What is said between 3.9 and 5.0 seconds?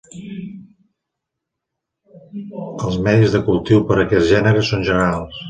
per a aquest gènere són